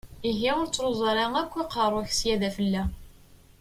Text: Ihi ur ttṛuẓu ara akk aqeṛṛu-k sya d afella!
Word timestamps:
Ihi 0.29 0.49
ur 0.59 0.67
ttṛuẓu 0.67 1.03
ara 1.11 1.25
akk 1.41 1.53
aqeṛṛu-k 1.63 2.09
sya 2.19 2.35
d 2.39 2.43
afella! 2.49 2.83